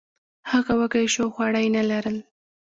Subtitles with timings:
[0.51, 2.17] هغه وږی شو او خواړه یې نه لرل.